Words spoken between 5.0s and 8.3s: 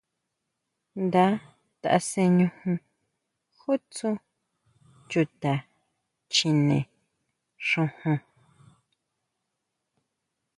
chuta chjine xojon.